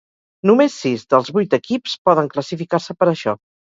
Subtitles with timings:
[0.49, 3.43] Només sis dels vuit equips poden classificar-se per això.